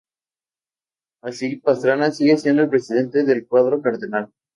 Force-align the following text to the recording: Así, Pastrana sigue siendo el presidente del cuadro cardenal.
Así, 1.21 1.57
Pastrana 1.57 2.09
sigue 2.09 2.35
siendo 2.37 2.63
el 2.63 2.69
presidente 2.71 3.23
del 3.23 3.45
cuadro 3.47 3.83
cardenal. 3.83 4.31